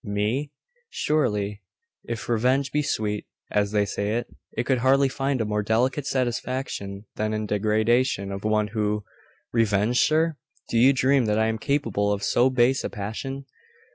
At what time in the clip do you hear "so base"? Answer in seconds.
12.23-12.83